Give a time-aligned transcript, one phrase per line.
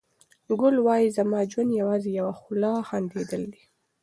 [0.59, 3.63] ګل وايي چې زما ژوند یوازې یوه خوله خندېدل دي.